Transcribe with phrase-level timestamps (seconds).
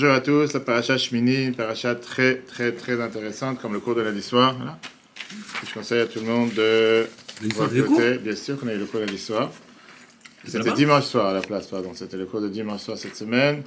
[0.00, 3.96] Bonjour à tous, la paracha Shmini, une paracha très très très intéressante comme le cours
[3.96, 4.54] de lundi soir.
[4.54, 4.78] Voilà.
[5.66, 7.08] Je conseille à tout le monde de
[7.52, 8.18] côté.
[8.18, 9.50] Bien sûr qu'on a eu le cours lundi soir.
[10.46, 11.94] C'était dimanche soir à la place, pardon.
[11.94, 13.64] C'était le cours de dimanche soir cette semaine.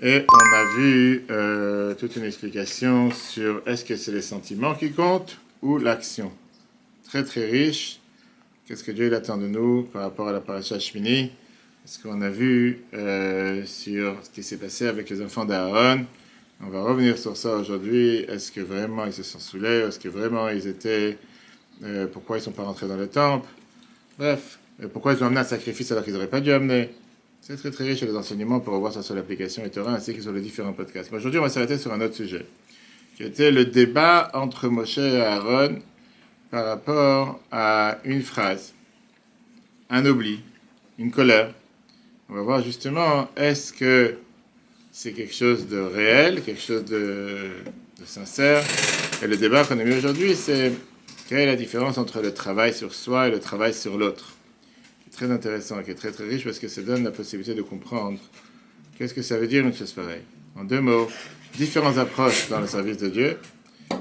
[0.00, 4.92] Et on a vu euh, toute une explication sur est-ce que c'est les sentiments qui
[4.92, 6.30] comptent ou l'action.
[7.08, 7.98] Très très riche.
[8.68, 11.32] Qu'est-ce que Dieu il attend de nous par rapport à la paracha Shmini
[11.86, 16.04] Ce qu'on a vu euh, sur ce qui s'est passé avec les enfants d'Aaron.
[16.60, 18.24] On va revenir sur ça aujourd'hui.
[18.28, 19.84] Est-ce que vraiment ils se sont saoulés?
[19.86, 21.16] Est-ce que vraiment ils étaient...
[21.84, 23.48] euh, pourquoi ils ne sont pas rentrés dans le temple?
[24.18, 24.58] Bref,
[24.92, 26.90] pourquoi ils ont amené un sacrifice alors qu'ils n'auraient pas dû amener?
[27.40, 30.20] C'est très très riche les enseignements pour revoir ça sur l'application et Torah ainsi que
[30.20, 31.12] sur les différents podcasts.
[31.12, 32.46] Mais Aujourd'hui, on va s'arrêter sur un autre sujet,
[33.16, 35.78] qui était le débat entre Moshe et Aaron
[36.50, 38.74] par rapport à une phrase,
[39.88, 40.40] un oubli,
[40.98, 41.54] une colère.
[42.28, 44.16] On va voir justement, est-ce que
[44.90, 47.50] c'est quelque chose de réel, quelque chose de,
[48.04, 48.64] sincère?
[49.22, 50.72] Et le débat qu'on a mis aujourd'hui, c'est
[51.28, 54.34] quelle est la différence entre le travail sur soi et le travail sur l'autre?
[55.04, 57.62] C'est très intéressant qui est très très riche parce que ça donne la possibilité de
[57.62, 58.18] comprendre
[58.98, 60.22] qu'est-ce que ça veut dire une chose pareille.
[60.56, 61.08] En deux mots,
[61.56, 63.38] différentes approches dans le service de Dieu,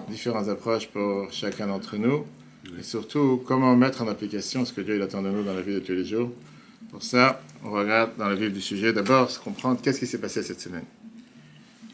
[0.10, 2.26] différentes approches pour chacun d'entre nous,
[2.80, 5.76] et surtout comment mettre en application ce que Dieu attend de nous dans la vie
[5.76, 6.32] de tous les jours.
[6.92, 10.18] Pour ça, on regarde dans le vif du sujet d'abord se comprendre qu'est-ce qui s'est
[10.18, 10.86] passé cette semaine.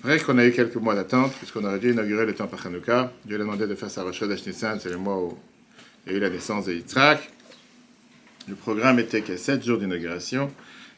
[0.04, 3.12] Vrai qu'on a eu quelques mois d'attente, puisqu'on aurait dû inaugurer le temple à Hanouka.
[3.26, 5.38] Dieu l'a demandé de faire sa recherche d'Ashnissan, c'est le mois où
[6.06, 7.32] il y a eu la naissance de Yitzhak.
[8.48, 10.52] Le programme était qu'il y a 7 jours d'inauguration.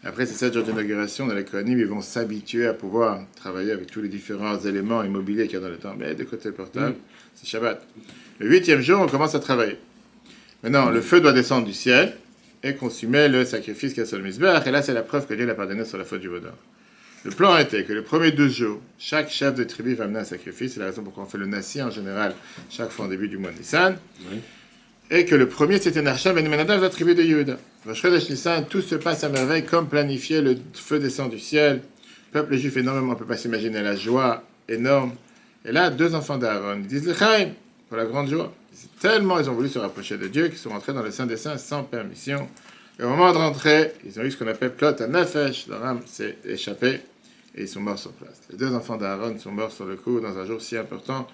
[0.06, 3.92] Après ces 7 jours d'inauguration, dans les Kohanim, ils vont s'habituer à pouvoir travailler avec
[3.92, 5.98] tous les différents éléments immobiliers qu'il y a dans le temple.
[6.00, 6.96] Mais de côté portable,
[7.36, 7.86] c'est Shabbat.
[8.40, 9.78] Le huitième jour, on commence à travailler.
[10.64, 12.16] Maintenant, le feu doit descendre du ciel
[12.64, 14.60] et consumer le sacrifice qu'il y a sur le misbeh.
[14.66, 16.54] Et là, c'est la preuve que Dieu l'a pardonné sur la faute du vaudor.
[17.26, 20.24] Le plan était que les premiers deux jours, chaque chef de tribu va amener un
[20.26, 20.74] sacrifice.
[20.74, 22.36] C'est la raison pour laquelle on fait le Nassi en général
[22.70, 23.98] chaque fois en début du mois de Nissan.
[24.30, 24.40] Oui.
[25.12, 27.58] Et que le premier, c'était Nachsham ben Menadav, la tribu de Yehuda.
[27.86, 30.42] Nissan, tout se passe à merveille comme planifié.
[30.42, 31.82] Le feu descend du ciel.
[32.34, 35.14] Le peuple juif énormément, on ne peut pas s'imaginer la joie énorme.
[35.66, 37.52] Et là, deux enfants d'Aaron, disent le Chaim,
[37.88, 38.54] pour la grande joie.
[39.00, 41.38] Tellement ils ont voulu se rapprocher de Dieu qu'ils sont rentrés dans le Saint des
[41.38, 42.48] Saints sans permission.
[43.00, 45.68] Et au moment de rentrer, ils ont eu ce qu'on appelle Klot à Nefesh.
[45.68, 47.02] Leur âme s'est échappée
[47.56, 48.42] et ils sont morts sur place.
[48.50, 51.28] Les deux enfants d'Aaron sont morts sur le coup dans un jour si important.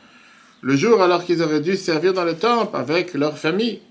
[0.61, 3.81] Le jour alors qu'ils auraient dû servir dans le temple avec leur famille.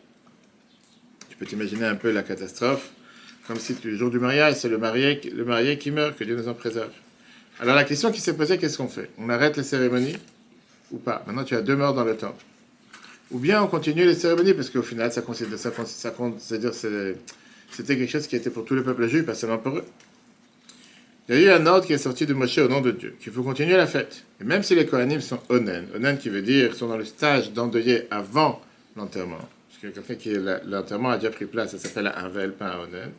[1.31, 2.91] Tu peux t'imaginer un peu la catastrophe.
[3.47, 6.37] Comme si le jour du mariage, c'est le marié, le marié qui meurt, que Dieu
[6.37, 6.91] nous en préserve.
[7.61, 9.09] Alors la question qui s'est posée, qu'est-ce qu'on fait?
[9.19, 10.17] On arrête les cérémonies
[10.91, 11.23] ou pas?
[11.27, 12.45] Maintenant, tu as deux morts dans le temple.
[13.31, 17.17] Ou bien on continue les cérémonies, parce qu'au final, ça compte, ça ça c'est-à-dire c'est-
[17.71, 19.85] c'était quelque chose qui était pour tout le peuple juif, pas seulement pour eux.
[21.29, 23.15] Il y a eu un ordre qui est sorti de Moshe au nom de Dieu,
[23.21, 24.25] qu'il faut continuer la fête.
[24.41, 27.53] Et même si les Kohanim sont onen, onen qui veut dire sont dans le stage
[27.53, 28.63] d'endeuiller avant
[28.97, 30.35] l'enterrement, parce que quelqu'un qui
[30.67, 33.11] l'enterrement a déjà pris place, ça s'appelle un vel, pas un onen.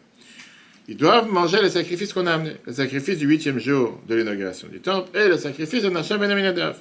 [0.88, 4.68] Ils doivent manger les sacrifices qu'on a amenés, le sacrifice du huitième jour de l'inauguration
[4.70, 6.74] du temple et le sacrifice de Nacham ben.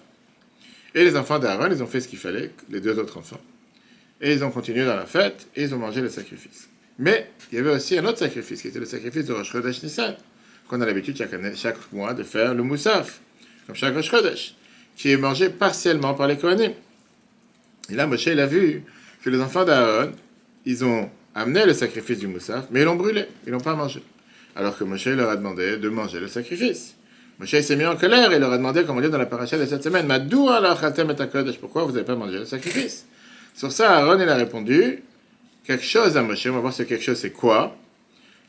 [0.95, 3.41] Et les enfants d'Aaron, ils ont fait ce qu'il fallait, les deux autres enfants.
[4.21, 6.69] Et ils ont continué dans la fête et ils ont mangé le sacrifice.
[6.99, 9.83] Mais il y avait aussi un autre sacrifice qui était le sacrifice de Rosh Chodesh
[9.83, 10.17] Nissan,
[10.67, 13.21] qu'on a l'habitude chaque, année, chaque mois de faire le Moussaf,
[13.67, 14.55] comme chaque Rosh
[14.97, 16.73] qui est mangé partiellement par les Kohanim.
[17.91, 18.83] Et là, Moshe, il a vu
[19.23, 20.11] que les enfants d'Aaron,
[20.67, 24.03] ils ont amené le sacrifice du Moussaf, mais ils l'ont brûlé, ils l'ont pas mangé.
[24.57, 26.97] Alors que Moshe leur a demandé de manger le sacrifice.
[27.39, 29.59] Moshe s'est mis en colère et leur a demandé, comme on dit dans la paracha
[29.59, 30.49] de cette semaine, Madou
[31.61, 33.07] pourquoi vous n'avez pas mangé le sacrifice?
[33.55, 35.03] Sur ça, Aaron, il a répondu,
[35.65, 37.77] quelque chose à Moshe, on va voir ce quelque chose c'est quoi?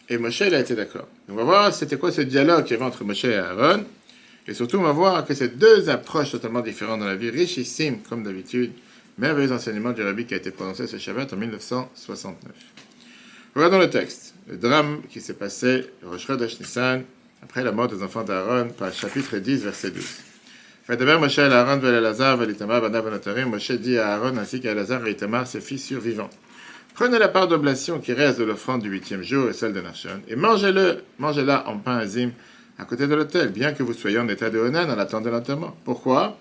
[0.09, 1.07] Et Moshe, il a été d'accord.
[1.29, 3.85] On va voir c'était quoi ce dialogue qu'il y avait entre Moshe et Aaron.
[4.47, 7.99] Et surtout, on va voir que c'est deux approches totalement différentes dans la vie, richissimes,
[8.09, 8.71] comme d'habitude.
[9.19, 12.51] Merveilleux enseignement du Rabbi qui a été prononcé ce Shabbat en 1969.
[13.53, 14.33] Regardons le texte.
[14.47, 16.27] Le drame qui s'est passé, Rosh
[16.59, 17.03] Nissan,
[17.43, 20.03] après la mort des enfants d'Aaron, par chapitre 10, verset 12.
[20.83, 21.39] Fadaber Moshe.
[23.45, 26.29] Moshe dit à Aaron ainsi qu'à Elazar et Itamar, ses fils survivants.
[26.95, 30.21] Prenez la part d'oblation qui reste de l'offrande du huitième jour et celle de Nachon,
[30.27, 32.31] et mangez-le, mangez-la en pain azim
[32.77, 35.29] à côté de l'autel, bien que vous soyez en état de Onan en attendant de
[35.29, 35.77] l'enterrement.
[35.85, 36.37] Pourquoi?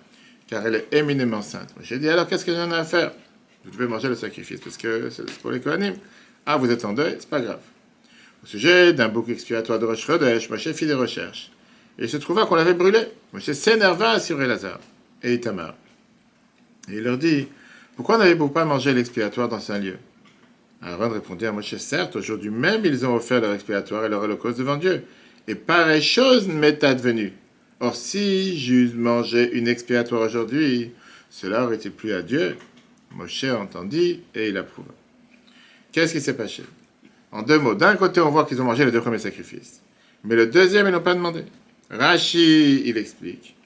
[0.47, 1.75] Car elle est éminemment sainte.
[1.81, 3.13] J'ai dit alors qu'est-ce que j'en ai à faire?
[3.65, 5.95] Vous devez manger le sacrifice parce que c'est pour les Kohanim.
[6.47, 7.61] Ah, vous êtes en deuil, c'est pas grave.
[8.43, 11.51] Au sujet d'un bouc expiatoire de Rosh Chodesh, Moshe fit des recherches.
[11.99, 13.01] Et il se trouva qu'on l'avait brûlé.
[13.33, 14.79] Moshe s'énerva sur Elazar
[15.23, 15.75] et Itamar.
[16.91, 17.49] Et il leur dit
[17.97, 19.99] Pourquoi n'avez-vous pas mangé l'expiatoire dans un lieu?
[20.81, 24.59] Aaron répondit à Moshe Certes, aujourd'hui même, ils ont offert leur expiatoire et leur holocauste
[24.59, 25.03] devant Dieu.
[25.49, 27.33] Et pareille chose m'est advenue.
[27.81, 30.93] Or, si j'eusse mangé une expiatoire aujourd'hui,
[31.31, 32.57] cela aurait-il plu à Dieu
[33.13, 34.93] Moshe entendit et il approuva.
[35.93, 36.63] Qu'est-ce qui s'est passé?
[37.33, 39.83] En deux mots, d'un côté, on voit qu'ils ont mangé les deux premiers sacrifices.
[40.25, 41.45] Mais le deuxième, ils n'ont pas demandé.
[41.91, 43.57] Rashi, il explique.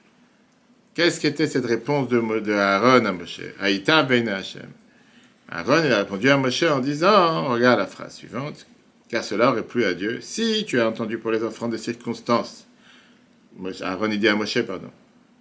[0.93, 3.41] Qu'est-ce qu'était cette réponse de, Aaron à Moshe?
[3.59, 4.69] Aïta ben Hashem.
[5.49, 8.67] Aaron, il a répondu à Moshe en disant, regarde la phrase suivante,
[9.09, 12.67] car cela aurait plu à Dieu si tu as entendu pour les offrandes des circonstances.
[13.81, 14.91] Aaron, il dit à Moshe, pardon.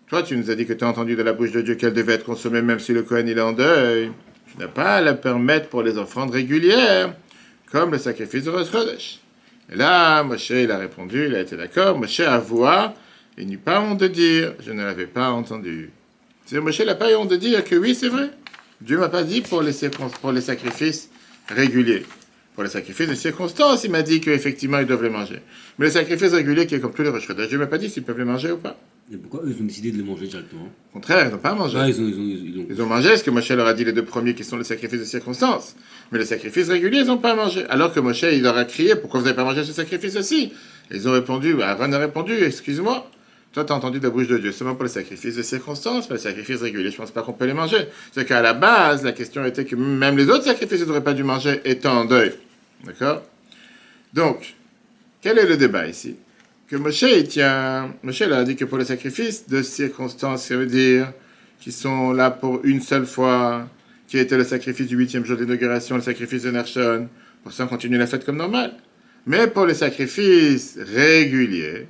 [0.08, 1.94] Toi, tu nous as dit que tu as entendu de la bouche de Dieu qu'elle
[1.94, 4.12] devait être consommée même si le Cohen est en deuil.
[4.50, 7.14] Tu n'as pas à la permettre pour les offrandes régulières,
[7.72, 9.19] comme le sacrifice de Rosh
[9.72, 11.98] Et là, Moshe, il a répondu, il a été d'accord.
[11.98, 12.94] Moshe avoua,
[13.38, 15.90] il n'eut pas honte de dire, je ne l'avais pas entendu.
[16.44, 18.30] C'est Moshe n'a pas eu honte de dire que oui, c'est vrai.
[18.82, 19.72] Dieu m'a pas dit pour les,
[20.20, 21.08] pour les sacrifices
[21.48, 22.04] réguliers.
[22.54, 25.40] Pour les sacrifices de circonstances, il m'a dit qu'effectivement, ils doivent les manger.
[25.78, 28.02] Mais les sacrifices réguliers, qui est comme tous les Rosh Dieu m'a pas dit s'ils
[28.02, 28.76] peuvent les manger ou pas.
[29.10, 30.69] Et pourquoi eux, ils ont décidé de les manger directement?
[30.90, 31.76] Au contraire, ils n'ont pas mangé.
[31.78, 32.66] Ah, ils, ont, ils, ont, ils, ont...
[32.70, 34.64] ils ont mangé ce que Moshe leur a dit les deux premiers qui sont les
[34.64, 35.75] sacrifices de circonstances.
[36.10, 37.66] Mais les sacrifices réguliers, ils n'ont pas mangé.
[37.66, 40.52] Alors que Moshe, il leur a crié Pourquoi vous n'avez pas mangé ce sacrifice aussi?
[40.90, 43.10] Ils ont répondu Aaron a répondu Excuse-moi.
[43.52, 46.08] Toi, tu as entendu de la bouche de Dieu seulement pour les sacrifices de circonstances,
[46.08, 47.87] mais les sacrifices réguliers, je ne pense pas qu'on peut les manger.
[48.12, 51.12] C'est qu'à la base, la question était que même les autres sacrifices, ils n'auraient pas
[51.12, 52.32] dû manger étant en deuil.
[52.87, 53.22] D'accord?
[54.14, 54.54] Donc,
[55.20, 56.16] quel est le débat ici?
[56.72, 57.02] Que Moshe,
[58.22, 61.12] a dit que pour les sacrifices de circonstances, ça veut dire
[61.60, 63.69] qu'ils sont là pour une seule fois,
[64.08, 67.10] qui était le sacrifice du huitième jour d'inauguration, le sacrifice de Nershon.
[67.42, 68.72] Pour ça, on continue la fête comme normal.
[69.26, 71.88] Mais pour les sacrifices réguliers,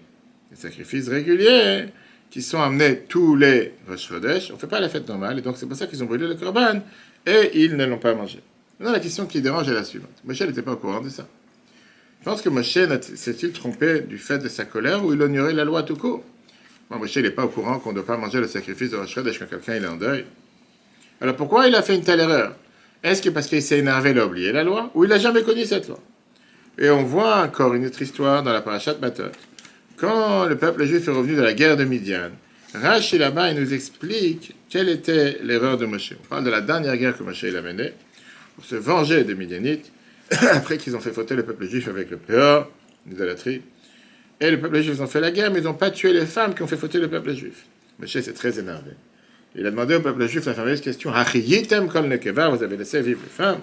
[0.50, 1.84] les sacrifices réguliers,
[2.28, 5.58] qui sont amenés tous les Rosh on ne fait pas la fête normale, et donc
[5.58, 6.82] c'est pour ça qu'ils ont brûlé le Korban,
[7.24, 8.40] et ils ne l'ont pas mangé.
[8.80, 10.10] Maintenant, la question qui dérange est la suivante.
[10.24, 11.28] Moshe n'était pas au courant de ça.
[12.22, 12.78] Je pense que Moshe
[13.16, 16.22] s'est-il trompé du fait de sa colère ou il ignorait la loi tout court?
[16.88, 19.12] Moi, Moshe n'est pas au courant qu'on ne doit pas manger le sacrifice de Rosh
[19.12, 20.24] Chodesh quand quelqu'un est en deuil.
[21.20, 22.54] Alors pourquoi il a fait une telle erreur?
[23.02, 25.42] Est-ce que parce qu'il s'est énervé, il a oublié la loi, ou il n'a jamais
[25.42, 25.98] connu cette loi?
[26.78, 29.24] Et on voit encore une autre histoire dans la parashat Matot.
[29.96, 32.30] Quand le peuple juif est revenu de la guerre de Midian,
[32.72, 36.14] Rashi là-bas, il nous explique quelle était l'erreur de Moshe.
[36.22, 37.92] On parle de la dernière guerre que Moshe a menée
[38.54, 39.90] pour se venger des Midianites,
[40.52, 42.70] après qu'ils ont fait fauter le peuple juif avec le péor,
[43.06, 43.62] l'idolâtrie.
[44.40, 46.26] Et le peuple juif, ils ont fait la guerre, mais ils n'ont pas tué les
[46.26, 47.64] femmes qui ont fait fauter le peuple juif.
[47.98, 48.90] Moshe s'est très énervé.
[49.54, 53.30] Il a demandé au peuple juif la fameuse question le vous avez laissé vivre les
[53.30, 53.60] femmes.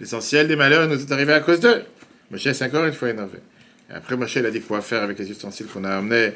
[0.00, 1.82] L'essentiel des malheurs nous est arrivé à cause d'eux.
[2.30, 3.38] Moshe s'est encore une fois énervé.
[3.90, 6.32] Et après, Moshe, il a dit quoi faire avec les ustensiles qu'on a amenés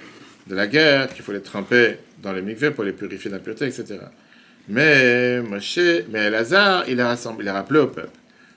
[0.46, 3.98] de la guerre, qu'il faut les tremper dans les mikveh pour les purifier d'impureté, etc.
[4.68, 5.78] Mais Moshe,
[6.10, 8.10] mais Lazare, il a, rassemblé, il a rappelé au peuple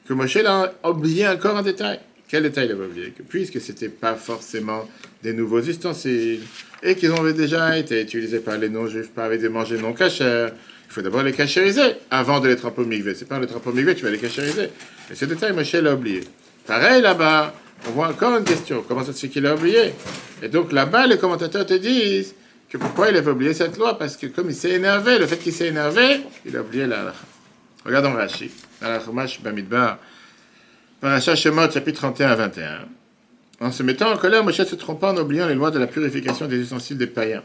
[0.07, 1.99] que Moshe l'a oublié encore un détail.
[2.27, 4.87] Quel détail il avait oublié que Puisque ce n'était pas forcément
[5.21, 6.41] des nouveaux ustensiles
[6.81, 10.49] et qu'ils ont déjà été utilisés par les non-juifs, par des mangers non cachers,
[10.87, 13.15] il faut d'abord les cachériser avant de les tremper au mikveh.
[13.15, 14.69] C'est pas le tremper au mikveh, tu vas les cachériser.
[15.11, 16.21] Et ce détail, Moshe l'a oublié.
[16.65, 17.53] Pareil là-bas,
[17.87, 18.83] on voit encore une question.
[18.87, 19.93] Comment ça se fait qu'il a oublié
[20.41, 22.33] Et donc là-bas, les commentateurs te disent
[22.69, 23.97] que pourquoi il avait oublié cette loi?
[23.97, 27.13] Parce que comme il s'est énervé, le fait qu'il s'est énervé, il a oublié la
[27.83, 28.51] Regardons Rashi,
[28.81, 29.99] dans la Chumash Bamidbar,
[31.01, 32.79] Shemot, chapitre 31 à 21.
[33.59, 36.47] En se mettant en colère, Moshe se trompa en oubliant les lois de la purification
[36.47, 37.43] des ustensiles des païens.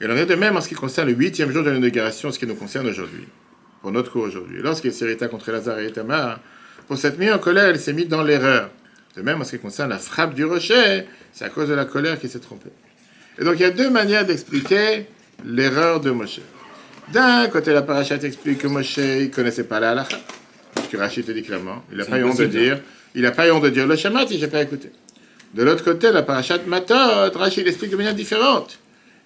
[0.00, 2.38] Il en est de même en ce qui concerne le huitième jour de l'inauguration, ce
[2.38, 3.28] qui nous concerne aujourd'hui,
[3.82, 4.60] pour notre cours aujourd'hui.
[4.62, 6.40] Lorsqu'il s'irrita contre Lazare et Tamar,
[6.88, 8.70] pour cette mise en colère, il s'est mis dans l'erreur.
[9.14, 11.84] De même, en ce qui concerne la frappe du rocher, c'est à cause de la
[11.84, 12.70] colère qu'il s'est trompé.
[13.38, 15.06] Et donc, il y a deux manières d'expliquer
[15.44, 16.40] l'erreur de Moshe.
[17.12, 20.16] D'un côté, la parachat explique que Moshe ne connaissait pas la halakha.
[20.76, 21.84] Ce que Rachid te dit clairement.
[21.90, 22.80] Il n'a pas eu honte de dire.
[23.14, 24.90] Il n'a pas honte de dire le shamat, il n'a pas écouté.
[25.54, 28.78] De l'autre côté, la parachat Matot, Rachid explique de manière différente.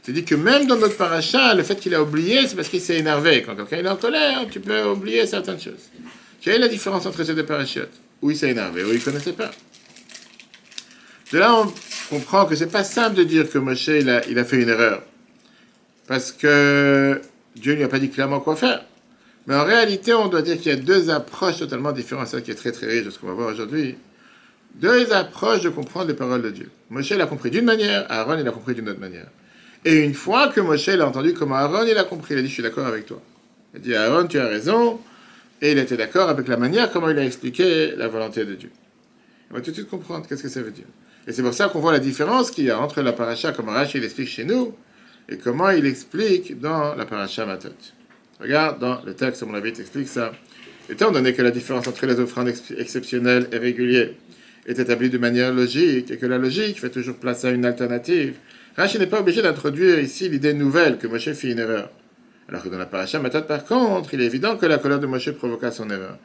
[0.09, 2.81] Il dit que même dans notre parachat, le fait qu'il a oublié, c'est parce qu'il
[2.81, 3.43] s'est énervé.
[3.43, 5.91] Quand quelqu'un est en colère, tu peux oublier certaines choses.
[6.41, 7.91] Quelle est la différence entre ces deux parachutes?
[8.23, 9.50] Où il s'est énervé, où il ne connaissait pas.
[11.33, 11.73] De là, on
[12.09, 14.69] comprend que c'est pas simple de dire que Moshe, il a, il a fait une
[14.69, 15.03] erreur.
[16.07, 17.21] Parce que
[17.57, 18.85] Dieu ne lui a pas dit clairement quoi faire.
[19.47, 22.50] Mais en réalité, on doit dire qu'il y a deux approches totalement différentes, celle qui
[22.50, 23.97] est très très riche de ce qu'on va voir aujourd'hui.
[24.75, 26.71] Deux approches de comprendre les paroles de Dieu.
[26.91, 29.29] Moshe l'a compris d'une manière, Aaron il a compris d'une autre manière.
[29.85, 32.49] Et une fois que Moshe l'a entendu comment Aaron il a compris, il a dit
[32.49, 33.23] je suis d'accord avec toi.
[33.73, 35.00] Il a dit Aaron tu as raison,
[35.62, 38.71] et il était d'accord avec la manière comment il a expliqué la volonté de Dieu.
[39.50, 40.87] On va tout de suite comprendre qu'est-ce que ça veut dire.
[41.26, 43.69] Et c'est pour ça qu'on voit la différence qu'il y a entre la paracha, comme
[43.69, 44.75] Rashi l'explique chez nous,
[45.29, 47.71] et comment il explique dans la paracha Matot.
[48.40, 50.33] Regarde, dans le texte, mon avis, explique ça.
[50.88, 54.11] Étant donné que la différence entre les offrandes exceptionnelles et régulières
[54.66, 58.35] est établie de manière logique, et que la logique fait toujours place à une alternative,
[58.76, 61.90] Rachid n'est pas obligé d'introduire ici l'idée nouvelle que Moshe fit une erreur.
[62.49, 65.07] Alors que dans la paracha Matot, par contre, il est évident que la colère de
[65.07, 66.19] Moshe provoqua son erreur.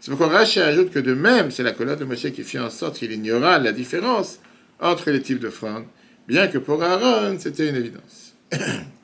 [0.00, 2.70] C'est pourquoi Rachid ajoute que de même, c'est la colère de Moshe qui fit en
[2.70, 4.38] sorte qu'il ignora la différence
[4.80, 5.84] entre les types d'offrandes,
[6.28, 8.34] bien que pour Aaron, c'était une évidence.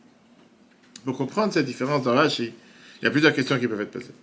[1.05, 2.53] pour comprendre cette différence dans Rashi,
[3.01, 4.15] il y a plusieurs questions qui peuvent être posées.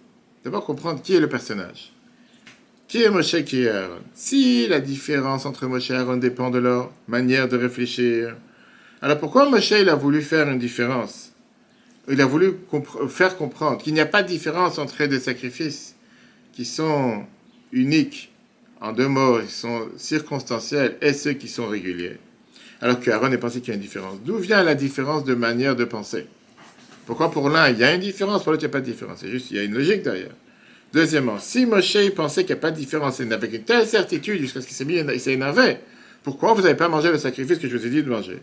[0.44, 1.92] D'abord, comprendre qui est le personnage.
[2.88, 4.00] Qui est Moshe, qui est Aaron?
[4.16, 8.36] Si la différence entre Moshe et Aaron dépend de leur manière de réfléchir,
[9.02, 11.34] alors pourquoi Moshe il a voulu faire une différence?
[12.08, 12.54] Il a voulu
[13.10, 15.96] faire comprendre qu'il n'y a pas de différence entre des sacrifices
[16.54, 17.26] qui sont
[17.72, 18.32] uniques,
[18.82, 22.18] en deux mots, ils sont circonstanciels, et ceux qui sont réguliers.
[22.82, 24.20] Alors qu'Aaron est pensé qu'il y a une différence.
[24.26, 26.26] D'où vient la différence de manière de penser?
[27.10, 28.86] Pourquoi pour l'un il y a une différence, pour l'autre il n'y a pas de
[28.86, 30.30] différence C'est juste, il y a une logique derrière.
[30.94, 34.62] Deuxièmement, si Moshe pensait qu'il n'y a pas de différence, avec une telle certitude jusqu'à
[34.62, 35.78] ce qu'il s'est énervé,
[36.22, 38.38] pourquoi vous n'avez pas mangé le sacrifice que je vous ai dit de manger?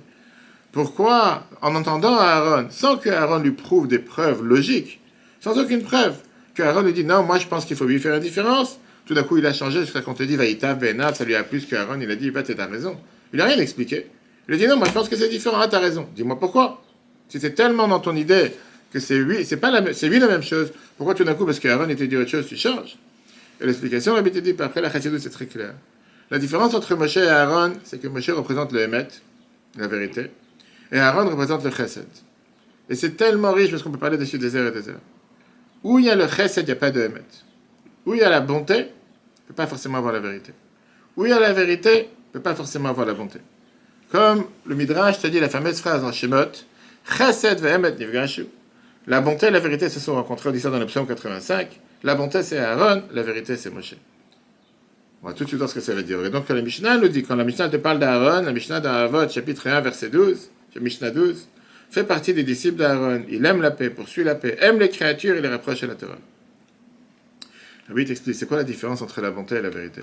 [0.72, 5.00] Pourquoi, en entendant Aaron, sans que Aaron lui prouve des preuves logiques,
[5.38, 6.16] sans aucune preuve,
[6.56, 9.14] que Aaron lui dit non, moi je pense qu'il faut lui faire une différence, tout
[9.14, 11.66] d'un coup il a changé jusqu'à qu'on te dit Vaïta, Benab, ça lui a plus
[11.66, 12.96] qu'Aaron, il a dit bah t'as raison.
[13.32, 14.08] Il n'a rien expliqué.
[14.48, 16.08] Il a dit non, moi je pense que c'est différent, ah t'as raison.
[16.16, 16.82] Dis-moi pourquoi
[17.28, 18.52] Si c'est tellement dans ton idée
[18.92, 20.72] que c'est lui, c'est pas la, c'est la même chose.
[20.96, 22.96] Pourquoi tout d'un coup, parce qu'Aaron était dit autre chose, tu changes?
[23.60, 25.74] Et l'explication, la dit, après la chassidou, c'est très clair.
[26.30, 29.08] La différence entre Moshe et Aaron, c'est que Moshe représente le Hémet,
[29.76, 30.30] la vérité,
[30.92, 32.06] et Aaron représente le Chesed.
[32.88, 35.00] Et c'est tellement riche parce qu'on peut parler dessus des heures et des heures.
[35.82, 37.22] Où il y a le Chesed, il n'y a pas de Hémet.
[38.04, 40.52] Où il y a la bonté, il ne peut pas forcément avoir la vérité.
[41.16, 43.40] Où il y a la vérité, il ne peut pas forcément avoir la bonté.
[44.10, 46.52] Comme le Midrash t'a dit la fameuse phrase en Shemot,
[47.08, 47.94] Chesed ve'emet.
[49.06, 51.80] La bonté et la vérité se sont rencontrées, on dit ça dans le psaume 85.
[52.02, 53.94] La bonté c'est Aaron, la vérité c'est Moshe.
[55.22, 56.24] On va tout de suite voir ce que ça veut dire.
[56.24, 58.80] Et donc, quand la Mishnah nous dit, quand la Mishnah te parle d'Aaron, la Mishnah
[58.80, 61.48] d'Aravot, chapitre 1, verset 12, Mishnah 12,
[61.90, 63.24] fait partie des disciples d'Aaron.
[63.28, 65.94] Il aime la paix, poursuit la paix, aime les créatures et les rapproche à la
[65.94, 66.18] Torah.
[67.90, 70.02] Oui, t'explique, c'est quoi la différence entre la bonté et la vérité?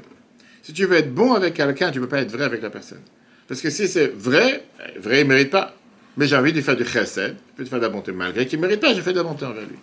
[0.61, 2.69] Si tu veux être bon avec quelqu'un, tu ne peux pas être vrai avec la
[2.69, 3.01] personne.
[3.47, 4.63] Parce que si c'est vrai,
[4.97, 5.75] vrai, il ne mérite pas.
[6.17, 8.59] Mais j'ai envie de faire du chesed, je peux faire de la bonté malgré qu'il
[8.59, 9.77] ne mérite pas, je fais de la bonté envers lui.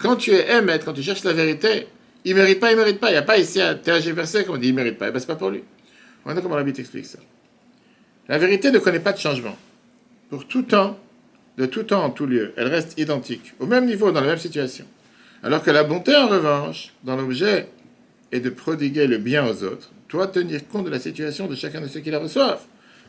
[0.00, 1.86] Quand tu es émettre, quand tu cherches la vérité,
[2.24, 3.10] il ne mérite pas, il ne mérite pas.
[3.10, 5.06] Il n'y a pas ici un verset comme on dit il ne mérite pas.
[5.06, 5.62] Et eh ben, c'est pas pour lui.
[6.24, 7.18] Voilà comment la t'explique ça.
[8.28, 9.56] La vérité ne connaît pas de changement.
[10.28, 10.98] Pour tout temps,
[11.56, 14.38] de tout temps en tout lieu, elle reste identique, au même niveau, dans la même
[14.38, 14.84] situation.
[15.42, 17.68] Alors que la bonté, en revanche, dans l'objet,
[18.32, 21.80] est de prodiguer le bien aux autres, doit tenir compte de la situation de chacun
[21.80, 22.62] de ceux qui la reçoivent,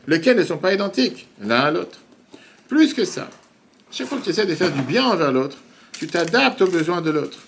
[0.06, 1.98] lesquels ne sont pas identiques l'un à l'autre.
[2.68, 3.28] Plus que ça,
[3.90, 5.56] chaque fois que tu essaies de faire du bien envers l'autre,
[5.92, 7.38] tu t'adaptes aux besoins de l'autre.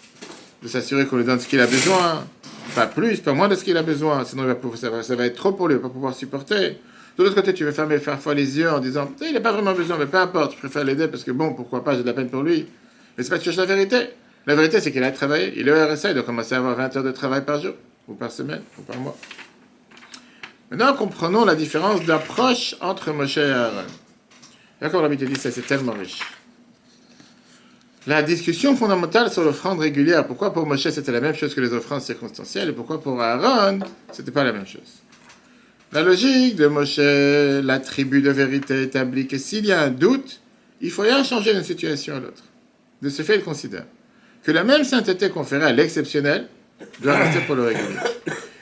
[0.63, 2.25] De s'assurer qu'on lui donne ce qu'il a besoin,
[2.75, 4.45] pas plus, pas moins de ce qu'il a besoin, sinon
[4.77, 6.79] ça, va, ça, va, être trop pour lui, il va pas pouvoir supporter.
[7.19, 9.73] De l'autre côté, tu veux fermer parfois les yeux en disant il n'a pas vraiment
[9.75, 12.15] besoin, mais peu importe, je préfère l'aider parce que bon, pourquoi pas, j'ai de la
[12.15, 12.67] peine pour lui.
[13.17, 14.11] Mais c'est pas que tu cherches la vérité.
[14.47, 16.77] La vérité, c'est qu'il a travaillé, il est au RSA, il doit commencer à avoir
[16.77, 17.75] 20 heures de travail par jour,
[18.09, 19.17] ou par semaine, ou par mois.
[20.71, 23.85] Maintenant, comprenons la différence d'approche entre Moshe et Aaron.
[24.81, 26.21] D'accord, l'habitude dit ça, c'est tellement riche.
[28.07, 31.73] La discussion fondamentale sur l'offrande régulière, pourquoi pour Moshe c'était la même chose que les
[31.75, 35.03] offrandes circonstancielles et pourquoi pour Aaron c'était pas la même chose?
[35.93, 40.41] La logique de Moshe, l'attribut de vérité établit que s'il y a un doute,
[40.81, 42.45] il faut rien changer d'une situation à l'autre.
[43.03, 43.85] De ce fait, il considère
[44.43, 46.49] que la même sainteté conférée à l'exceptionnel
[47.03, 47.99] doit rester pour le régulier.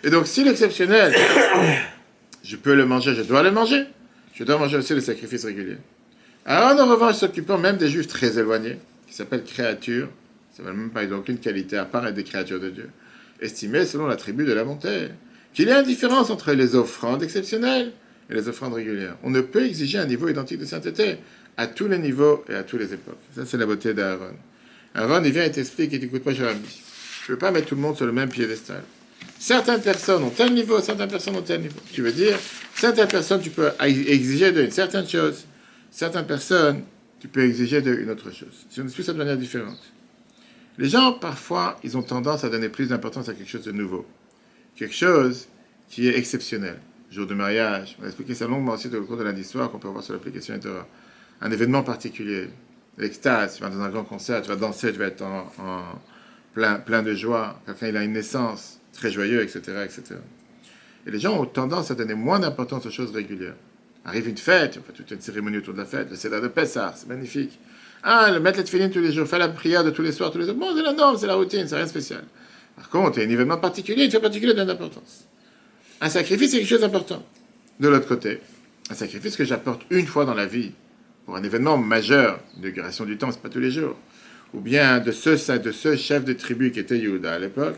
[0.03, 1.15] Et donc, si l'exceptionnel,
[2.43, 3.85] je peux le manger, je dois le manger,
[4.35, 5.77] je dois manger aussi le sacrifice régulier.
[6.51, 10.09] Aaron, en revanche, s'occupant même des juifs très éloignés, qui s'appellent créatures,
[10.57, 12.89] ça ne même pas, ils n'ont aucune qualité à part des créatures de Dieu,
[13.39, 15.09] estimés selon la tribu de la montée,
[15.53, 17.93] qu'il y a une différence entre les offrandes exceptionnelles
[18.31, 19.19] et les offrandes régulières.
[19.23, 21.19] On ne peut exiger un niveau identique de sainteté
[21.59, 23.19] à tous les niveaux et à toutes les époques.
[23.37, 24.33] Ça, c'est la beauté d'Aaron.
[24.95, 26.61] Aaron, il vient et t'explique et t'écoute pas, Jérémie.
[27.27, 28.83] Je ne veux pas mettre tout le monde sur le même piédestal.
[29.39, 31.79] Certaines personnes ont tel niveau, certaines personnes ont tel niveau.
[31.93, 32.39] Tu veux dire,
[32.75, 35.45] certaines personnes, tu peux exiger d'une certaine chose,
[35.99, 36.85] certaines personnes,
[37.19, 38.67] tu peux exiger une autre chose.
[38.71, 39.81] Si on explique ça de manière différente.
[40.79, 44.07] Les gens, parfois, ils ont tendance à donner plus d'importance à quelque chose de nouveau.
[44.77, 45.49] Quelque chose
[45.89, 46.79] qui est exceptionnel.
[47.11, 49.89] Jour de mariage, on va expliquer ça longuement aussi au cours de soir qu'on peut
[49.89, 50.55] voir sur l'application.
[51.41, 52.49] Un événement particulier,
[52.97, 55.83] l'extase, tu vas dans un grand concert, tu vas danser, tu vas être en,
[56.55, 57.61] plein, plein de joie.
[57.67, 60.21] Quelqu'un, il a une naissance, très joyeux, etc., etc.
[61.07, 63.57] Et les gens ont tendance à donner moins d'importance aux choses régulières.
[64.09, 66.49] Arrive une fête, on fait toute une cérémonie autour de la fête, le Seder de
[66.49, 67.59] Pessah, c'est magnifique.
[68.03, 70.39] Ah, le mettre tefilines tous les jours, faire la prière de tous les soirs, tous
[70.39, 70.55] les jours.
[70.55, 72.25] Bon, c'est la norme, c'est la routine, c'est rien de spécial.
[72.75, 75.27] Par contre, il y a un événement particulier, une fait particulier donne d'importance.
[76.01, 77.23] Un sacrifice, c'est quelque chose d'important.
[77.79, 78.41] De l'autre côté,
[78.89, 80.73] un sacrifice que j'apporte une fois dans la vie,
[81.27, 83.97] pour un événement majeur, l'inauguration du temps, c'est pas tous les jours,
[84.55, 87.77] ou bien de ce, de ce chef de tribu qui était Yehuda à l'époque,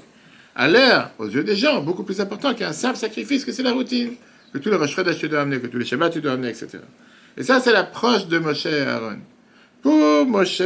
[0.54, 3.72] a l'air, aux yeux des gens, beaucoup plus important qu'un simple sacrifice, que c'est la
[3.72, 4.14] routine,
[4.52, 6.78] que tous les Rosh tu dois amener, que tous les Shabbat tu dois amener, etc.
[7.36, 9.18] Et ça, c'est l'approche de Moshe et Aaron.
[9.82, 10.62] Pour Moshe,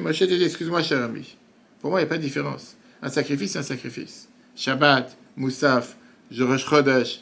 [0.00, 1.36] Moshe dit, excuse-moi, cher ami,
[1.80, 2.76] pour moi, il n'y a pas de différence.
[3.02, 4.28] Un sacrifice, c'est un sacrifice.
[4.56, 5.96] Shabbat, Moussaf,
[6.38, 7.20] Rosh Chodesh,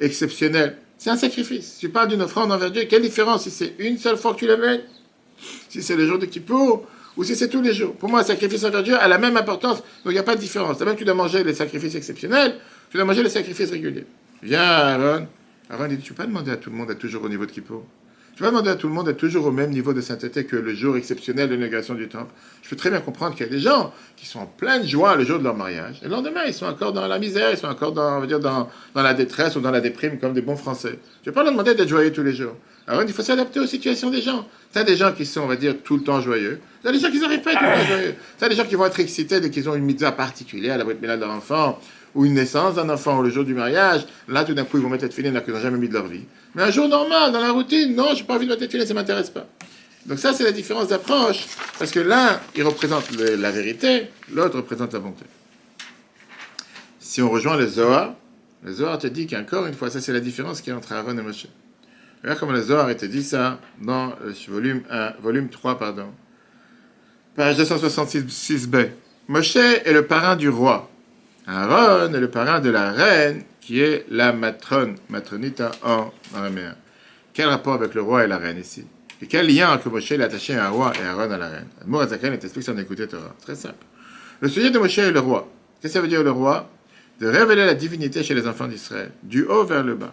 [0.00, 1.78] exceptionnel, c'est un sacrifice.
[1.80, 4.46] Tu parles d'une offrande envers Dieu, quelle différence si c'est une seule fois que tu
[4.46, 4.82] l'amènes,
[5.68, 7.94] si c'est le jour de Kippour, ou si c'est tous les jours.
[7.94, 10.36] Pour moi, un sacrifice envers Dieu a la même importance, donc il n'y a pas
[10.36, 10.80] de différence.
[10.80, 12.56] Même tu dois manger les sacrifices exceptionnels,
[12.90, 14.06] tu dois manger les sacrifices réguliers.
[14.42, 15.26] Viens, Aaron.
[15.70, 17.46] Aaron dit, tu ne peux pas demander à tout le monde d'être toujours au niveau
[17.46, 17.84] de Kippour.
[18.36, 20.56] Tu vas demander à tout le monde d'être toujours au même niveau de sainteté que
[20.56, 22.32] le jour exceptionnel de l'inauguration du temple.
[22.62, 25.14] Je peux très bien comprendre qu'il y a des gens qui sont en pleine joie
[25.14, 27.56] le jour de leur mariage, et le lendemain, ils sont encore dans la misère, ils
[27.56, 30.42] sont encore dans, on va dire, dans la détresse ou dans la déprime, comme des
[30.42, 30.98] bons Français.
[31.22, 32.56] Je ne vais pas leur demander d'être joyeux tous les jours.
[32.88, 34.46] Alors, il faut s'adapter aux situations des gens.
[34.72, 36.60] Tu as des gens qui sont, on va dire, tout le temps joyeux.
[36.82, 38.14] Tu as des gens qui n'arrivent pas à être tout le temps joyeux.
[38.36, 40.84] Tu as des gens qui vont être excités dès qu'ils ont une mitzvah particulière, la
[40.84, 41.78] boîte de leur enfant,
[42.14, 44.06] ou une naissance d'un enfant, ou le jour du mariage.
[44.28, 45.94] Là, tout d'un coup, ils vont mettre cette filet là qu'ils n'ont jamais mis de
[45.94, 46.24] leur vie.
[46.54, 48.86] Mais un jour normal, dans la routine, non, je n'ai pas envie de mettre filet,
[48.86, 49.46] ça ne m'intéresse pas.
[50.06, 51.46] Donc ça, c'est la différence d'approche,
[51.78, 55.24] parce que l'un, il représente la vérité, l'autre représente la bonté.
[57.00, 58.14] Si on rejoint le Zohar,
[58.64, 60.92] le Zohar te dit qu'encore une fois, ça c'est la différence qu'il y a entre
[60.92, 61.46] Aaron et Moshe.
[62.22, 66.06] Regarde comment le Zohar te dit ça dans le volume 1, volume 3, pardon.
[67.36, 68.88] Page 266b.
[69.28, 70.90] Moshe est le parrain du roi.
[71.46, 76.74] Aaron est le parrain de la reine, qui est la matronne, matronita en araméen.
[77.32, 78.84] Quel rapport avec le roi et la reine ici?
[79.20, 81.68] Et quel lien que Moshe est attaché à un roi et Aaron à la reine?
[81.86, 83.34] Mourazakan explique ça en écouter Torah.
[83.42, 83.84] Très simple.
[84.40, 85.48] Le sujet de Moshe est le roi.
[85.80, 86.68] Qu'est-ce que ça veut dire le roi?
[87.20, 90.12] De révéler la divinité chez les enfants d'Israël, du haut vers le bas.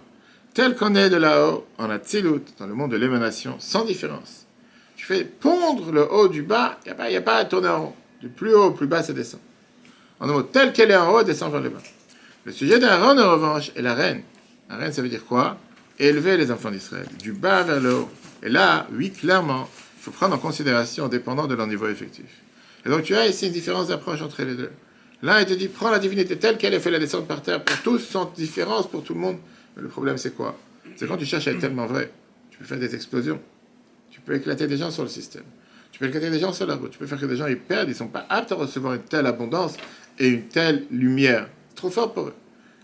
[0.54, 4.46] Tel qu'on est de là-haut, en Atzilut, dans le monde de l'émanation, sans différence.
[4.98, 7.86] Tu fais pondre le haut du bas, il n'y a, a, pas à tourner en
[7.86, 7.94] rond.
[8.22, 9.40] Du plus haut au plus bas, ça descend.
[10.22, 11.82] En un mot, tel qu'elle est en haut, descend vers le bas.
[12.46, 14.22] Le sujet d'Aaron, en revanche, est la reine.
[14.70, 15.58] La reine, ça veut dire quoi?
[15.98, 18.10] Élever les enfants d'Israël, du bas vers le haut.
[18.44, 22.26] Et là, oui, clairement, il faut prendre en considération, dépendant de leur niveau effectif.
[22.86, 24.72] Et donc, tu as ici une différence d'approche entre les deux.
[25.24, 27.64] L'un, il te dit, prends la divinité telle qu'elle est fait la descente par terre
[27.64, 29.38] pour tous, sans différence pour tout le monde.
[29.76, 30.58] Mais le problème, c'est quoi?
[30.98, 32.12] C'est quand tu cherches à être tellement vrai,
[32.52, 33.40] tu peux faire des explosions.
[34.12, 35.44] Tu peux éclater des gens sur le système.
[35.92, 36.92] Tu peux éclater des gens sur la route.
[36.92, 38.94] Tu peux faire que des gens ils perdent, ils ne sont pas aptes à recevoir
[38.94, 39.76] une telle abondance
[40.22, 41.50] et une telle lumière.
[41.76, 42.36] Trop fort pour eux.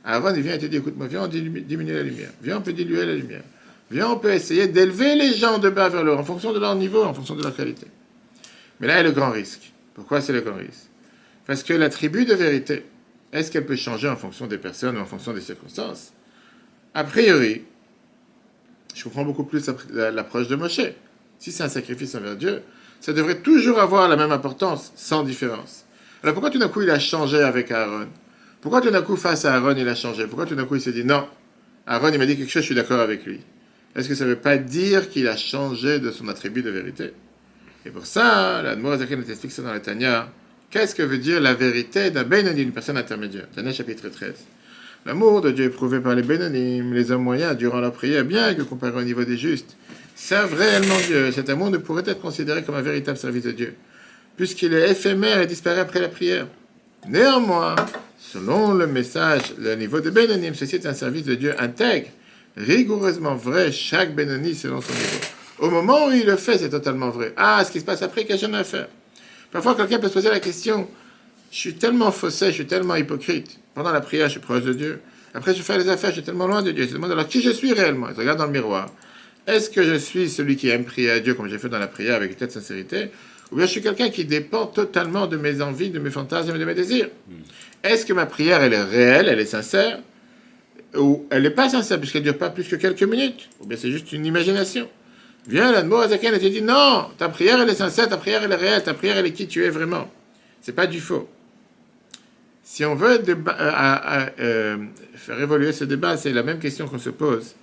[0.04, 2.32] Avant, il vient et te dit, écoute-moi, viens, on diminue la lumière.
[2.42, 3.44] Viens, on peut diluer la lumière.
[3.92, 6.60] Viens, on peut essayer d'élever les gens de bas vers le haut, en fonction de
[6.60, 7.86] leur niveau, en fonction de leur qualité.
[8.80, 9.72] Mais là, il y a le grand risque.
[9.94, 10.88] Pourquoi c'est le grand risque?
[11.46, 12.86] Parce que la tribu de vérité,
[13.32, 16.14] est-ce qu'elle peut changer en fonction des personnes ou en fonction des circonstances?
[16.96, 17.64] A priori,
[18.96, 20.82] je comprends beaucoup plus l'approche de Moshe.
[21.38, 22.64] Si c'est un sacrifice envers Dieu,
[23.00, 25.84] ça devrait toujours avoir la même importance, sans différence.
[26.24, 28.08] Alors pourquoi tout d'un coup il a changé avec Aaron?
[28.62, 30.26] Pourquoi tout d'un coup face à Aaron il a changé?
[30.26, 31.28] Pourquoi tout d'un coup il s'est dit non
[31.86, 33.40] Aaron il m'a dit quelque chose, je suis d'accord avec lui.
[33.96, 37.14] Est-ce que ça ne veut pas dire qu'il a changé de son attribut de vérité?
[37.86, 40.30] Et pour ça, la Mourazakan nous explique ça dans la Tanya.
[40.70, 43.48] Qu'est-ce que veut dire la vérité d'un Benoni, une personne intermédiaire?
[43.56, 44.34] Tanya chapitre 13.
[45.06, 48.64] L'amour de Dieu éprouvé par les Bénonim, les hommes moyens, durant la prière, bien que
[48.64, 49.78] comparé au niveau des justes,
[50.16, 51.32] servent réellement Dieu.
[51.32, 53.76] Cet amour ne pourrait être considéré comme un véritable service de Dieu
[54.38, 56.48] puisqu'il est éphémère et disparaît après la prière.
[57.10, 57.76] Néanmoins,
[58.18, 62.08] selon le message, le niveau de Bénonim, ceci est un service de Dieu intègre,
[62.56, 65.20] rigoureusement vrai, chaque Bénonim selon son niveau.
[65.60, 67.34] Au moment où il le fait, c'est totalement vrai.
[67.36, 68.88] Ah, ce qui se passe après, qu'est-ce que j'en ai à faire
[69.52, 70.88] Parfois, quelqu'un peut se poser la question
[71.52, 73.60] je suis tellement faussé, je suis tellement hypocrite.
[73.74, 75.00] Pendant la prière, je suis proche de Dieu.
[75.34, 76.86] Après, je fais les affaires, je suis tellement loin de Dieu.
[76.88, 78.08] Je demande alors qui je suis réellement?
[78.14, 78.88] Je regarde dans le miroir.
[79.46, 81.88] Est-ce que je suis celui qui aime prier à Dieu comme j'ai fait dans la
[81.88, 83.12] prière avec toute sincérité?
[83.52, 86.60] Ou bien je suis quelqu'un qui dépend totalement de mes envies, de mes fantasmes et
[86.60, 87.10] de mes désirs.
[87.28, 87.42] Hmm.
[87.84, 90.00] Est-ce que ma prière, elle est réelle, elle est sincère
[90.96, 93.78] Ou elle n'est pas sincère puisqu'elle ne dure pas plus que quelques minutes Ou bien
[93.78, 94.90] c'est juste une imagination?
[95.48, 98.52] Viens, l'Admo Azaken et te dit non, ta prière, elle est sincère, ta prière, elle
[98.52, 100.12] est réelle, ta prière, elle est qui tu es vraiment.
[100.62, 101.30] C'est pas du faux.
[102.64, 104.78] Si on veut euh, euh,
[105.16, 107.56] faire évoluer ce débat, c'est la même question qu'on se pose.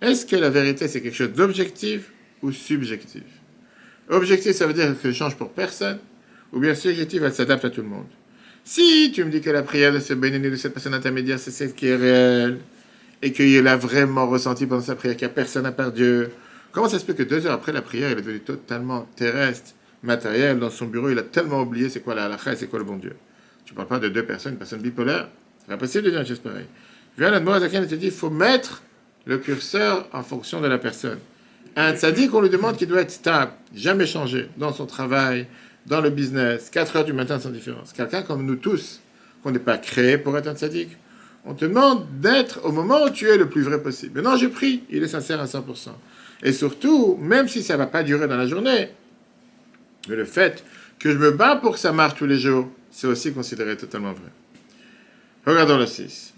[0.00, 2.12] Est-ce que la vérité, c'est quelque chose d'objectif
[2.42, 3.24] ou subjectif?
[4.08, 5.98] Objectif, ça veut dire que je change pour personne,
[6.52, 8.06] ou bien subjectif, elle s'adapte à tout le monde.
[8.64, 11.50] Si tu me dis que la prière de ce bénéni, de cette personne intermédiaire, c'est
[11.50, 12.58] celle qui est réelle,
[13.22, 16.30] et qu'il a vraiment ressenti pendant sa prière qu'il n'y a personne à part Dieu,
[16.72, 19.72] comment ça se peut que deux heures après la prière, il est devenu totalement terrestre,
[20.02, 22.78] matériel, dans son bureau, il a tellement oublié c'est quoi la halakha et c'est quoi
[22.78, 23.16] le bon Dieu?
[23.64, 25.28] Tu ne parles pas de deux personnes, une personne bipolaire?
[25.64, 26.66] C'est impossible de dire une chose pareille.
[27.18, 28.82] Viens la et te dit il faut mettre
[29.24, 31.18] le curseur en fonction de la personne.
[31.76, 35.46] Un tzaddik, on lui demande qu'il doit être stable, jamais changer dans son travail,
[35.84, 37.92] dans le business, 4 heures du matin sans différence.
[37.92, 39.00] Quelqu'un comme nous tous,
[39.42, 40.96] qu'on n'est pas créé pour être un tzaddik,
[41.44, 44.20] on te demande d'être au moment où tu es le plus vrai possible.
[44.20, 45.90] Maintenant, je prie, il est sincère à 100%.
[46.42, 48.88] Et surtout, même si ça ne va pas durer dans la journée,
[50.08, 50.64] mais le fait
[50.98, 54.12] que je me bats pour que ça marche tous les jours, c'est aussi considéré totalement
[54.12, 54.30] vrai.
[55.46, 56.32] Regardons le 6.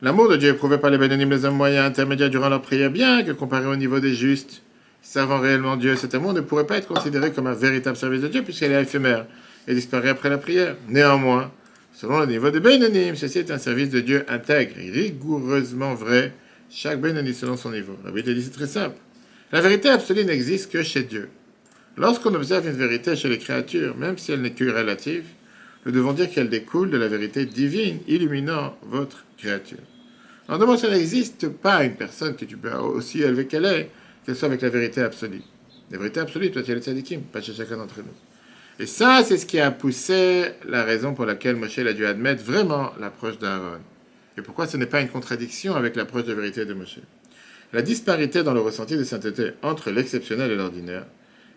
[0.00, 3.24] L'amour de Dieu éprouvé par les bénénimes, les hommes moyens, intermédiaires durant leur prière, bien
[3.24, 4.62] que comparé au niveau des justes,
[5.02, 8.28] servant réellement Dieu, cet amour ne pourrait pas être considéré comme un véritable service de
[8.28, 9.26] Dieu puisqu'elle est éphémère
[9.66, 10.76] et disparaît après la prière.
[10.88, 11.50] Néanmoins,
[11.92, 16.32] selon le niveau des bénénimes, ceci est un service de Dieu intègre, rigoureusement vrai,
[16.70, 17.96] chaque bénénim selon son niveau.
[18.04, 18.98] La vérité dit c'est très simple.
[19.50, 21.28] La vérité absolue n'existe que chez Dieu.
[21.96, 25.24] Lorsqu'on observe une vérité chez les créatures, même si elle n'est que relative,
[25.88, 29.78] nous devons dire qu'elle découle de la vérité divine illuminant votre créature.
[30.46, 33.88] En demandant, ça n'existe pas une personne que tu peux aussi élever qu'elle est,
[34.26, 35.40] qu'elle soit avec la vérité absolue.
[35.90, 38.12] La vérité absolue, toi, tu es le tzadikim, pas chez chacun d'entre nous.
[38.78, 42.44] Et ça, c'est ce qui a poussé la raison pour laquelle Moshe a dû admettre
[42.44, 43.78] vraiment l'approche d'Aaron.
[44.36, 46.98] Et pourquoi ce n'est pas une contradiction avec l'approche de vérité de Moshe?
[47.72, 51.06] La disparité dans le ressenti de sainteté entre l'exceptionnel et l'ordinaire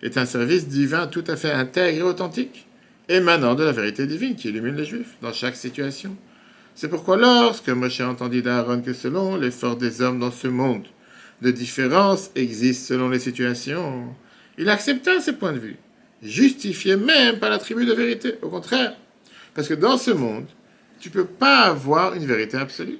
[0.02, 2.66] est un service divin tout à fait intègre et authentique,
[3.12, 6.16] émanant de la vérité divine qui illumine les Juifs dans chaque situation.
[6.76, 10.86] C'est pourquoi lorsque Moshe entendit d'Aaron que selon l'effort des hommes dans ce monde,
[11.42, 14.16] de différences existent selon les situations,
[14.58, 15.78] il accepta ce point de vue,
[16.24, 18.36] justifié même par l'attribut de vérité.
[18.42, 18.96] Au contraire,
[19.54, 20.46] parce que dans ce monde,
[21.00, 23.00] tu ne peux pas avoir une vérité absolue.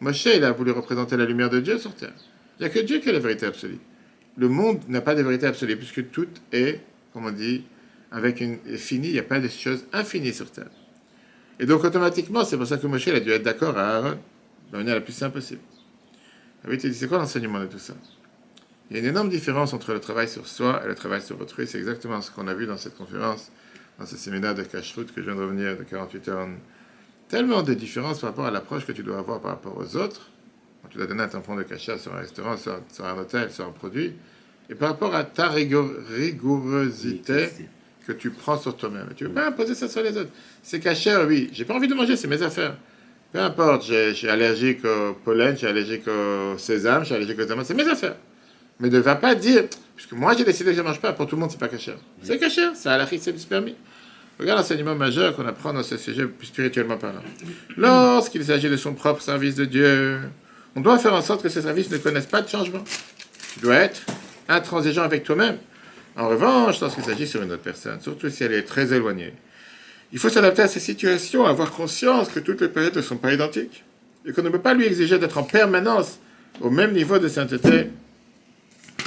[0.00, 2.12] Moshe, il a voulu représenter la lumière de Dieu sur terre.
[2.58, 3.78] Il n'y a que Dieu qui a la vérité absolue.
[4.36, 6.80] Le monde n'a pas de vérité absolue, puisque tout est,
[7.12, 7.64] comme on dit,
[8.14, 10.70] avec une fini, il n'y a pas de choses infinies sur terre.
[11.58, 14.16] Et donc, automatiquement, c'est pour ça que Moshe a dû être d'accord à Aaron,
[14.70, 15.60] de manière la plus simple possible.
[16.64, 17.94] Ah c'est quoi l'enseignement de tout ça?
[18.88, 21.40] Il y a une énorme différence entre le travail sur soi et le travail sur
[21.40, 21.66] autrui.
[21.66, 23.50] C'est exactement ce qu'on a vu dans cette conférence,
[23.98, 26.46] dans ce séminaire de Kashrut que je viens de revenir de 48 heures
[27.28, 30.30] tellement de différences par rapport à l'approche que tu dois avoir par rapport aux autres.
[30.82, 33.66] Quand tu dois donner un tampon de cachet sur un restaurant, sur, un hôtel, sur
[33.66, 34.12] un produit,
[34.70, 37.48] et par rapport à ta rigourosité
[38.06, 39.08] que tu prends sur toi-même.
[39.16, 40.30] Tu ne veux pas imposer ça sur les autres.
[40.62, 41.50] C'est caché, oui.
[41.52, 42.76] J'ai pas envie de manger, c'est mes affaires.
[43.32, 47.38] Peu importe, je suis allergique au pollen, je suis allergique au sésame, je suis allergique
[47.40, 48.16] aux amandes, c'est mes affaires.
[48.78, 49.64] Mais ne va pas dire,
[49.96, 51.68] puisque moi j'ai décidé que je ne mange pas, pour tout le monde c'est pas
[51.68, 51.94] caché.
[52.22, 53.74] C'est caché, c'est à la c'est permis.
[54.38, 57.22] Regarde l'enseignement majeur qu'on apprend dans ce sujet spirituellement parlant.
[57.76, 60.20] Lorsqu'il s'agit de son propre service de Dieu,
[60.76, 62.82] on doit faire en sorte que ce service ne connaisse pas de changement.
[63.54, 64.00] Tu dois être
[64.48, 65.58] intransigeant avec toi-même.
[66.16, 69.32] En revanche, lorsqu'il s'agit sur une autre personne, surtout si elle est très éloignée,
[70.12, 73.32] il faut s'adapter à ces situations, avoir conscience que toutes les périodes ne sont pas
[73.32, 73.82] identiques
[74.24, 76.18] et qu'on ne peut pas lui exiger d'être en permanence
[76.60, 77.88] au même niveau de sainteté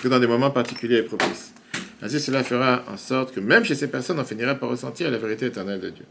[0.02, 1.54] que dans des moments particuliers et propices.
[2.02, 5.18] Ainsi, cela fera en sorte que même chez ces personnes, on finira par ressentir la
[5.18, 6.06] vérité éternelle de Dieu.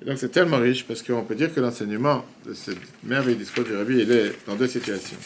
[0.00, 2.70] Et donc, c'est tellement riche parce qu'on peut dire que l'enseignement de ce
[3.02, 5.18] merveilleux discours du Rabbi, il est dans deux situations.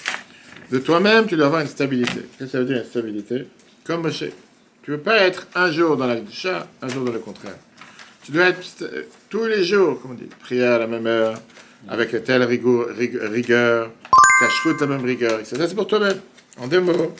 [0.70, 2.22] De toi-même, tu dois avoir une stabilité.
[2.38, 3.46] Qu'est-ce que ça veut dire une stabilité?
[3.85, 4.25] Comme Moshe.
[4.83, 7.57] Tu ne veux pas être un jour dans la chat, un jour dans le contraire.
[8.25, 8.61] Tu dois être
[9.31, 11.40] tous les jours, comme on dit, prier à la même heure,
[11.88, 13.90] avec telle rigueur, rigueur
[14.40, 15.40] cache la même rigueur.
[15.45, 16.18] Ça, c'est pour toi-même.
[16.59, 17.14] En deux mots,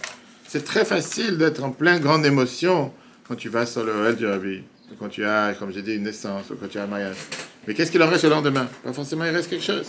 [0.47, 2.93] c'est très facile d'être en plein grande émotion
[3.29, 4.63] quand tu vas sur le Hell du Rabbi,
[4.99, 7.17] quand tu as, comme j'ai dit, une naissance, ou quand tu as un mariage.
[7.69, 8.69] Mais qu'est-ce qu'il en reste le lendemain?
[8.83, 9.87] Pas forcément, il reste quelque chose.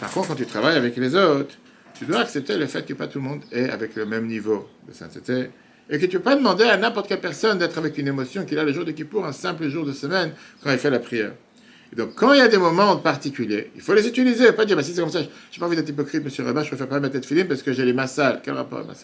[0.00, 1.54] Par contre, quand tu travailles avec les autres,
[1.96, 4.68] tu dois accepter le fait que pas tout le monde est avec le même niveau
[4.88, 5.50] de sainteté
[5.90, 8.44] et que tu ne peux pas demander à n'importe quelle personne d'être avec une émotion
[8.44, 11.00] qu'il a le jour de Kippour, un simple jour de semaine, quand il fait la
[11.00, 11.32] prière.
[11.92, 14.76] Et donc, quand il y a des moments particuliers, il faut les utiliser, pas dire,
[14.76, 16.88] bah, si c'est comme ça, je n'ai pas envie d'être hypocrite, monsieur Rabat, je préfère
[16.88, 18.40] pas mettre film parce que j'ai les mains sales.
[18.44, 18.94] Quel rapport, ma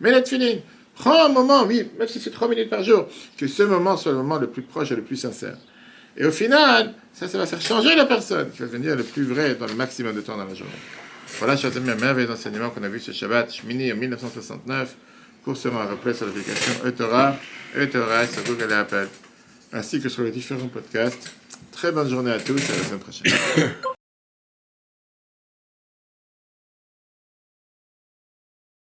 [0.00, 0.56] mais la tefilin,
[0.94, 4.12] prends un moment, oui, même si c'est trois minutes par jour, que ce moment soit
[4.12, 5.56] le moment le plus proche et le plus sincère.
[6.16, 9.22] Et au final, ça, ça va faire changer la personne, qui va devenir le plus
[9.22, 10.72] vrai dans le maximum de temps dans la journée.
[11.38, 14.96] Voilà, chers amis, un merveilleux enseignement qu'on a vu ce Shabbat, Shmini en 1969,
[15.44, 17.36] cours sera replay sur l'application Eutora,
[17.76, 21.34] Eutora sur Google et ainsi que sur les différents podcasts.
[21.72, 23.32] Très bonne journée à tous et à la semaine prochaine.